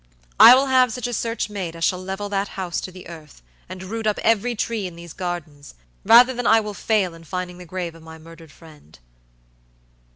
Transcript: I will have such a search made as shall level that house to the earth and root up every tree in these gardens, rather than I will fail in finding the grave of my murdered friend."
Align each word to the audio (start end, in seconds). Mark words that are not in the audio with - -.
I 0.39 0.55
will 0.55 0.65
have 0.65 0.91
such 0.91 1.05
a 1.05 1.13
search 1.13 1.47
made 1.47 1.75
as 1.75 1.83
shall 1.83 2.01
level 2.03 2.27
that 2.29 2.47
house 2.57 2.81
to 2.81 2.91
the 2.91 3.07
earth 3.07 3.43
and 3.69 3.83
root 3.83 4.07
up 4.07 4.17
every 4.23 4.55
tree 4.55 4.87
in 4.87 4.95
these 4.95 5.13
gardens, 5.13 5.75
rather 6.03 6.33
than 6.33 6.47
I 6.47 6.59
will 6.59 6.73
fail 6.73 7.13
in 7.13 7.23
finding 7.23 7.59
the 7.59 7.67
grave 7.69 7.93
of 7.93 8.01
my 8.01 8.17
murdered 8.17 8.51
friend." 8.51 8.97